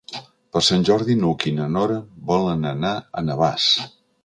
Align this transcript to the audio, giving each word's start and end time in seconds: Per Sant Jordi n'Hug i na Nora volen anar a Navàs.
Per 0.55 0.61
Sant 0.67 0.85
Jordi 0.89 1.17
n'Hug 1.19 1.45
i 1.51 1.53
na 1.59 1.67
Nora 1.75 1.99
volen 2.33 2.67
anar 2.73 2.97
a 2.97 3.25
Navàs. 3.31 3.71